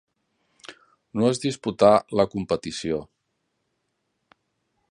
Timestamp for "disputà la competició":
1.43-2.99